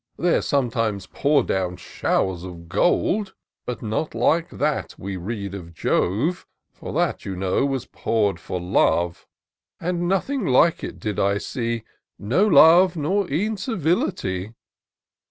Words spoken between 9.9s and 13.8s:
nothing like it did I see; No love, nor e'en